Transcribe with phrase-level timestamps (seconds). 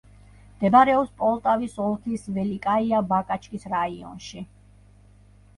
[0.53, 4.47] მდებარეობს პოლტავის ოლქის ველიკაია-ბაგაჩკის რაიონში.